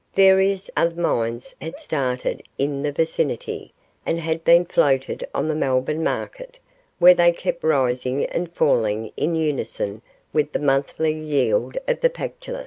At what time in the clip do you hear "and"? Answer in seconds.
4.03-4.19, 8.25-8.51